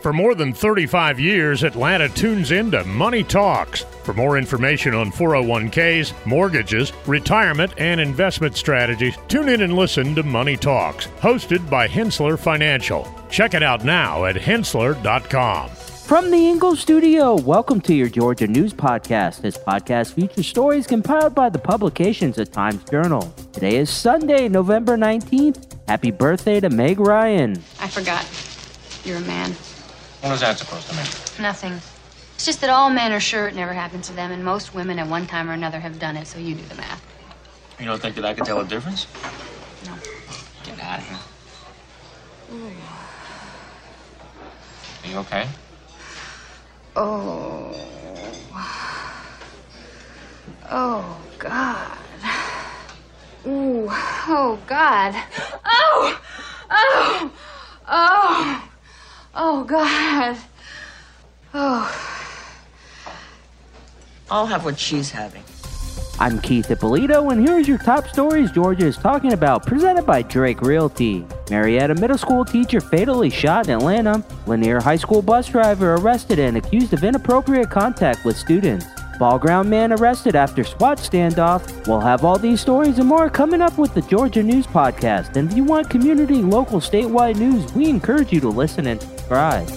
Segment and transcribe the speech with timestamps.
[0.00, 3.82] For more than 35 years, Atlanta tunes into Money Talks.
[4.02, 10.22] For more information on 401ks, mortgages, retirement, and investment strategies, tune in and listen to
[10.22, 13.06] Money Talks, hosted by Henssler Financial.
[13.28, 15.68] Check it out now at henssler.com.
[15.68, 19.42] From the Ingles studio, welcome to your Georgia News Podcast.
[19.42, 23.32] This podcast features stories compiled by the publications at Times Journal.
[23.52, 25.76] Today is Sunday, November 19th.
[25.86, 27.62] Happy birthday to Meg Ryan.
[27.80, 28.26] I forgot.
[29.04, 29.54] You're a man.
[30.20, 31.06] What is that supposed to mean?
[31.40, 31.80] Nothing.
[32.34, 34.98] It's just that all men are sure it never happened to them, and most women
[34.98, 37.02] at one time or another have done it, so you do the math.
[37.78, 39.06] You don't think that I can tell a difference?
[39.86, 39.94] No.
[40.64, 41.18] Get out of here.
[45.04, 45.48] Are you okay?
[46.96, 47.74] Oh.
[50.72, 51.98] Oh, God.
[53.46, 53.88] Ooh.
[53.90, 55.14] Oh, God.
[55.64, 56.20] Oh!
[56.70, 57.32] Oh!
[57.88, 58.69] Oh!
[59.34, 60.36] Oh, God.
[61.54, 62.06] Oh.
[64.30, 65.42] I'll have what she's having.
[66.18, 70.60] I'm Keith Ippolito, and here's your top stories Georgia is talking about, presented by Drake
[70.60, 71.24] Realty.
[71.48, 74.22] Marietta Middle School teacher fatally shot in Atlanta.
[74.46, 78.84] Lanier High School bus driver arrested and accused of inappropriate contact with students.
[79.18, 81.86] Ball ground man arrested after SWAT standoff.
[81.86, 85.36] We'll have all these stories and more coming up with the Georgia News Podcast.
[85.36, 89.00] And if you want community, local, statewide news, we encourage you to listen and
[89.30, 89.68] subscribe.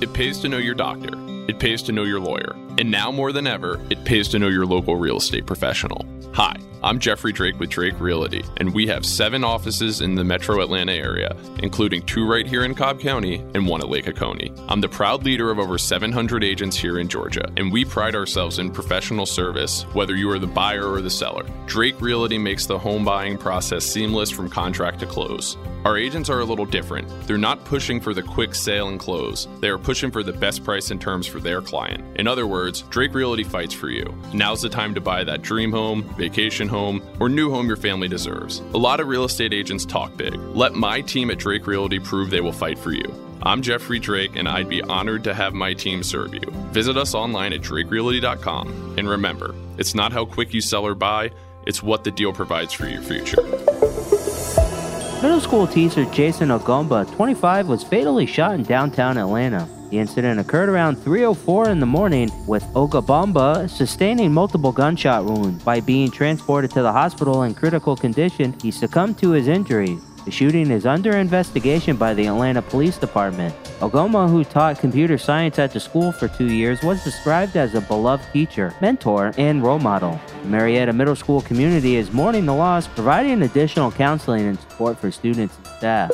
[0.00, 1.10] It pays to know your doctor.
[1.48, 2.54] It pays to know your lawyer.
[2.78, 6.06] And now more than ever, it pays to know your local real estate professional.
[6.34, 10.60] Hi, I'm Jeffrey Drake with Drake Realty, and we have seven offices in the metro
[10.62, 14.52] Atlanta area, including two right here in Cobb County and one at Lake Oconee.
[14.68, 18.60] I'm the proud leader of over 700 agents here in Georgia, and we pride ourselves
[18.60, 21.46] in professional service, whether you are the buyer or the seller.
[21.66, 25.56] Drake Realty makes the home buying process seamless from contract to close.
[25.86, 27.08] Our agents are a little different.
[27.28, 29.46] They're not pushing for the quick sale and close.
[29.60, 32.02] They are pushing for the best price and terms for their client.
[32.18, 34.12] In other words, Drake Realty fights for you.
[34.34, 38.08] Now's the time to buy that dream home, vacation home, or new home your family
[38.08, 38.58] deserves.
[38.74, 40.34] A lot of real estate agents talk big.
[40.34, 43.08] Let my team at Drake Realty prove they will fight for you.
[43.44, 46.50] I'm Jeffrey Drake, and I'd be honored to have my team serve you.
[46.72, 48.96] Visit us online at drakerealty.com.
[48.98, 51.30] And remember, it's not how quick you sell or buy,
[51.64, 53.75] it's what the deal provides for your future.
[55.22, 59.66] Middle school teacher Jason Ogbomoh, 25, was fatally shot in downtown Atlanta.
[59.90, 65.64] The incident occurred around 3:04 in the morning, with Ogbomoh sustaining multiple gunshot wounds.
[65.64, 70.00] By being transported to the hospital in critical condition, he succumbed to his injuries.
[70.26, 73.54] The shooting is under investigation by the Atlanta Police Department.
[73.78, 77.80] Ogbomoh, who taught computer science at the school for two years, was described as a
[77.80, 80.20] beloved teacher, mentor, and role model.
[80.42, 85.12] The Marietta Middle School community is mourning the loss, providing additional counseling and support for
[85.12, 86.10] students and staff.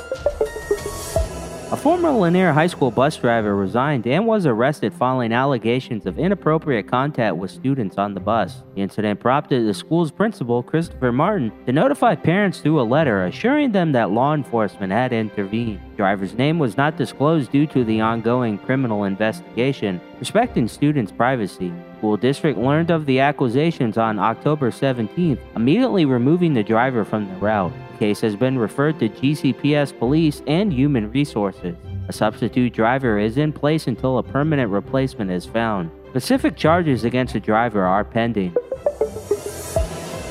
[1.73, 6.87] A former Lanier High School bus driver resigned and was arrested following allegations of inappropriate
[6.87, 8.63] contact with students on the bus.
[8.75, 13.73] The incident prompted the school's principal, Christopher Martin, to notify parents through a letter assuring
[13.73, 15.81] them that law enforcement had intervened.
[15.93, 21.73] The driver's name was not disclosed due to the ongoing criminal investigation, respecting students' privacy.
[22.03, 27.29] The school district learned of the accusations on October 17th, immediately removing the driver from
[27.29, 31.77] the route case has been referred to GCPS Police and Human Resources.
[32.09, 35.93] A substitute driver is in place until a permanent replacement is found.
[36.09, 38.53] Specific charges against the driver are pending.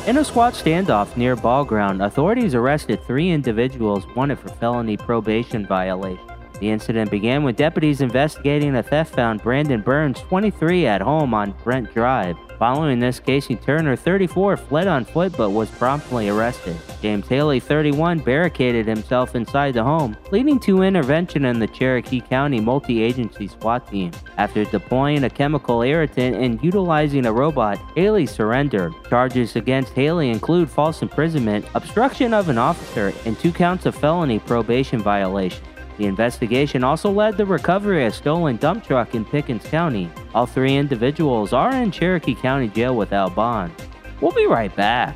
[0.08, 5.66] In a SWAT standoff near Ball Ground, authorities arrested three individuals wanted for felony probation
[5.66, 6.31] violation.
[6.62, 11.56] The incident began when deputies investigating a theft found Brandon Burns, 23, at home on
[11.64, 12.38] Brent Drive.
[12.60, 16.78] Following this, Casey Turner, 34, fled on foot but was promptly arrested.
[17.02, 22.60] James Haley, 31, barricaded himself inside the home, leading to intervention in the Cherokee County
[22.60, 24.12] multi agency SWAT team.
[24.38, 28.94] After deploying a chemical irritant and utilizing a robot, Haley surrendered.
[29.10, 34.38] Charges against Haley include false imprisonment, obstruction of an officer, and two counts of felony
[34.38, 35.64] probation violation.
[36.02, 40.10] The investigation also led to the recovery of a stolen dump truck in Pickens County.
[40.34, 43.72] All three individuals are in Cherokee County Jail without bond.
[44.20, 45.16] We'll be right back.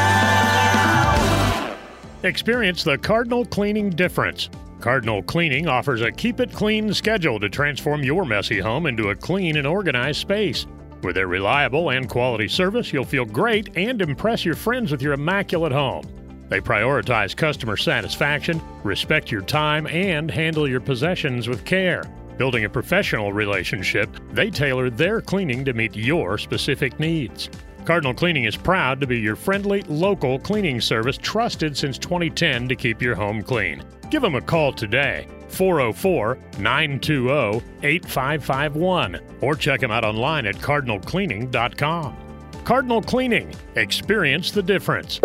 [2.23, 4.51] Experience the Cardinal Cleaning difference.
[4.79, 9.15] Cardinal Cleaning offers a keep it clean schedule to transform your messy home into a
[9.15, 10.67] clean and organized space.
[11.01, 15.13] With their reliable and quality service, you'll feel great and impress your friends with your
[15.13, 16.05] immaculate home.
[16.47, 22.03] They prioritize customer satisfaction, respect your time, and handle your possessions with care.
[22.37, 27.49] Building a professional relationship, they tailor their cleaning to meet your specific needs.
[27.85, 32.75] Cardinal Cleaning is proud to be your friendly, local cleaning service trusted since 2010 to
[32.75, 33.83] keep your home clean.
[34.11, 42.17] Give them a call today, 404 920 8551, or check them out online at cardinalcleaning.com.
[42.63, 45.19] Cardinal Cleaning, experience the difference.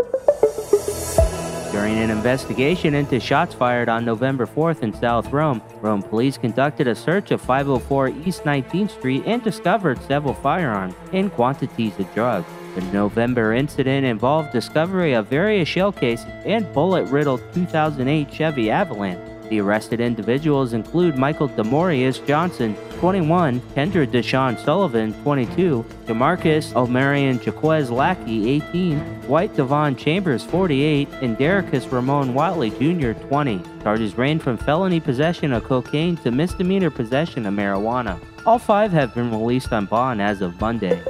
[1.76, 6.88] During an investigation into shots fired on November 4th in South Rome, Rome police conducted
[6.88, 12.48] a search of 504 East 19th Street and discovered several firearms and quantities of drugs.
[12.76, 19.35] The November incident involved discovery of various shell cases and bullet-riddled 2008 Chevy Avalanche.
[19.48, 27.90] The arrested individuals include Michael Demorius Johnson, 21, Kendra Deshawn Sullivan, 22, Demarcus Omarion Jaquez
[27.90, 28.98] Lackey, 18,
[29.28, 33.62] White Devon Chambers, 48, and Derricus Ramon Watley Jr., 20.
[33.82, 38.18] Charges range from felony possession of cocaine to misdemeanor possession of marijuana.
[38.44, 41.02] All five have been released on bond as of Monday.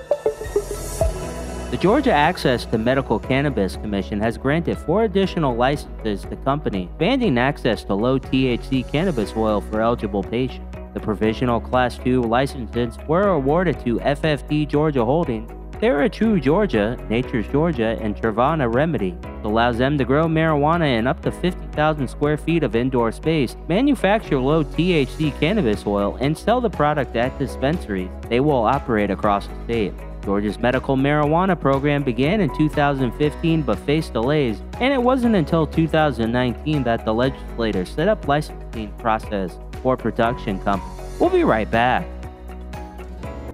[1.68, 7.36] The Georgia Access to Medical Cannabis Commission has granted four additional licenses to company, expanding
[7.38, 10.64] access to low THC cannabis oil for eligible patients.
[10.94, 17.98] The provisional Class 2 licenses were awarded to FFD Georgia Holdings, TheraTrue Georgia, Nature's Georgia,
[18.00, 19.18] and Treevana Remedy.
[19.42, 24.38] Allows them to grow marijuana in up to 50,000 square feet of indoor space, manufacture
[24.38, 28.08] low THC cannabis oil, and sell the product at dispensaries.
[28.28, 29.94] They will operate across the state.
[30.26, 36.82] Georgia's medical marijuana program began in 2015 but faced delays, and it wasn't until 2019
[36.82, 41.20] that the legislators set up licensing process for production companies.
[41.20, 42.04] We'll be right back.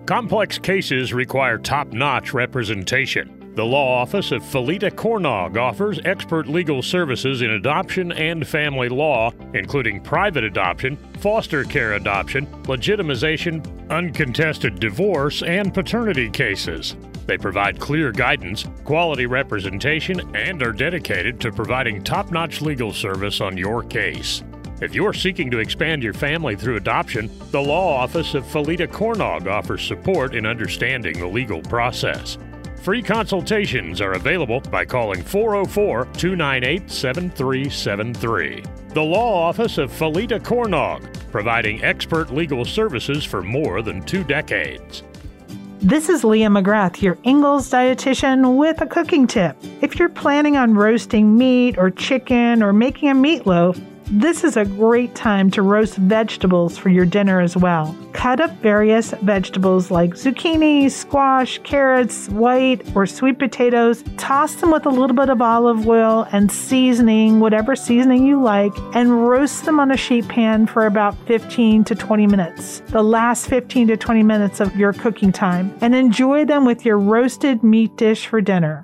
[0.06, 3.41] Complex cases require top notch representation.
[3.54, 9.30] The law office of Felita Cornog offers expert legal services in adoption and family law,
[9.52, 16.96] including private adoption, foster care adoption, legitimization, uncontested divorce, and paternity cases.
[17.26, 23.42] They provide clear guidance, quality representation, and are dedicated to providing top notch legal service
[23.42, 24.42] on your case.
[24.80, 29.46] If you're seeking to expand your family through adoption, the law office of Felita Cornog
[29.46, 32.38] offers support in understanding the legal process.
[32.82, 38.64] Free consultations are available by calling 404 298 7373.
[38.88, 45.04] The Law Office of Felita Cornog, providing expert legal services for more than two decades.
[45.78, 49.56] This is Leah McGrath, your Ingles dietitian, with a cooking tip.
[49.80, 54.64] If you're planning on roasting meat or chicken or making a meatloaf, this is a
[54.64, 57.96] great time to roast vegetables for your dinner as well.
[58.12, 64.04] Cut up various vegetables like zucchini, squash, carrots, white, or sweet potatoes.
[64.16, 68.72] Toss them with a little bit of olive oil and seasoning, whatever seasoning you like,
[68.94, 72.80] and roast them on a sheet pan for about 15 to 20 minutes.
[72.88, 75.76] The last 15 to 20 minutes of your cooking time.
[75.80, 78.82] And enjoy them with your roasted meat dish for dinner.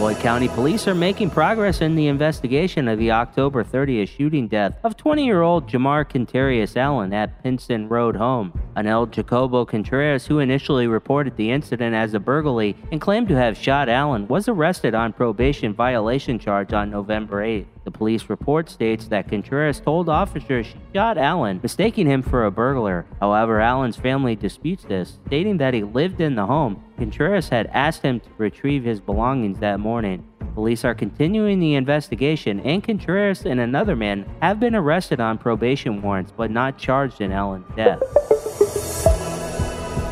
[0.00, 4.72] Floyd County Police are making progress in the investigation of the October 30th shooting death
[4.82, 8.58] of 20 year old Jamar Contreras Allen at Pinson Road home.
[8.78, 13.58] Anel Jacobo Contreras, who initially reported the incident as a burglary and claimed to have
[13.58, 17.66] shot Allen, was arrested on probation violation charge on November 8th.
[17.84, 22.50] The police report states that Contreras told officers she shot Allen, mistaking him for a
[22.50, 23.04] burglar.
[23.20, 26.82] However, Allen's family disputes this, stating that he lived in the home.
[27.00, 30.22] Contreras had asked him to retrieve his belongings that morning.
[30.52, 36.02] Police are continuing the investigation, and Contreras and another man have been arrested on probation
[36.02, 38.00] warrants but not charged in Allen's death.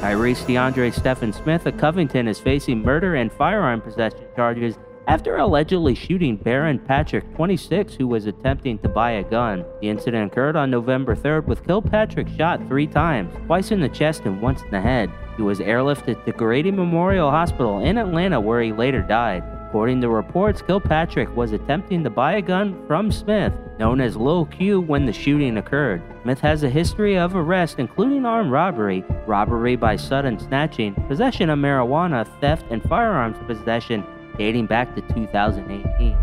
[0.00, 4.78] Tyrese DeAndre Stephen Smith of Covington is facing murder and firearm possession charges
[5.08, 9.64] after allegedly shooting Baron Patrick, 26, who was attempting to buy a gun.
[9.80, 14.26] The incident occurred on November 3rd with Kilpatrick shot three times, twice in the chest
[14.26, 15.10] and once in the head.
[15.36, 19.42] He was airlifted to Grady Memorial Hospital in Atlanta where he later died.
[19.68, 24.44] According to reports, Kilpatrick was attempting to buy a gun from Smith, known as Lil
[24.46, 26.02] Q, when the shooting occurred.
[26.22, 31.58] Smith has a history of arrest, including armed robbery, robbery by sudden snatching, possession of
[31.58, 34.04] marijuana, theft, and firearms possession
[34.38, 36.16] dating back to 2018.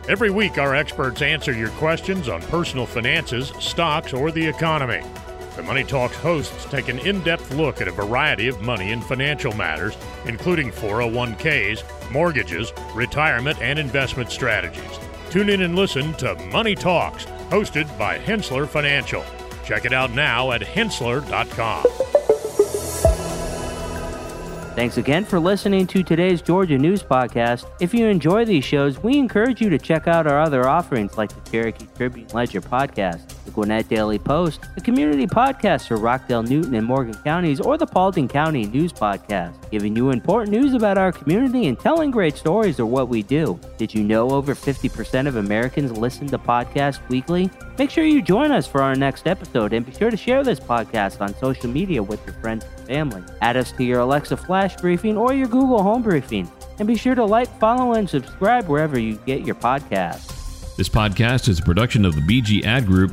[0.09, 5.03] Every week, our experts answer your questions on personal finances, stocks, or the economy.
[5.59, 9.03] The Money Talks hosts take an in depth look at a variety of money and
[9.03, 15.01] financial matters, including 401ks, mortgages, retirement, and investment strategies.
[15.31, 19.25] Tune in and listen to Money Talks, hosted by Henssler Financial.
[19.65, 21.83] Check it out now at henssler.com.
[24.77, 27.69] Thanks again for listening to today's Georgia News Podcast.
[27.81, 31.31] If you enjoy these shows, we encourage you to check out our other offerings like
[31.31, 36.75] the Cherokee Tribune Ledger Podcast, the Gwinnett Daily Post, the community podcast for Rockdale, Newton,
[36.75, 41.13] and Morgan counties, or the Paulding County News Podcast, giving you important news about our
[41.13, 43.59] community and telling great stories of what we do.
[43.79, 47.51] Did you know over 50% of Americans listen to podcasts weekly?
[47.79, 50.61] Make sure you join us for our next episode and be sure to share this
[50.61, 53.23] podcast on social media with your friends and family.
[53.41, 56.51] Add us to your Alexa Flash briefing or your Google Home briefing.
[56.79, 60.39] And be sure to like, follow, and subscribe wherever you get your podcasts.
[60.79, 63.13] This podcast is a production of the BG Ad Group,